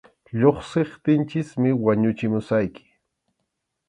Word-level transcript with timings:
Lluqsiptinchikmi 0.39 1.69
wañuchimusqayki. 1.83 2.85